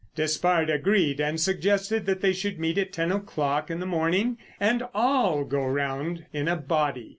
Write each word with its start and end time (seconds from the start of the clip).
Despard 0.15 0.71
agreed 0.71 1.19
and 1.21 1.39
suggested 1.39 2.07
that 2.07 2.21
they 2.21 2.33
should 2.33 2.57
meet 2.57 2.79
at 2.79 2.91
ten 2.91 3.11
o'clock 3.11 3.69
in 3.69 3.79
the 3.79 3.85
morning 3.85 4.39
and 4.59 4.81
all 4.95 5.43
go 5.43 5.63
round 5.63 6.25
in 6.33 6.47
a 6.47 6.55
body. 6.55 7.09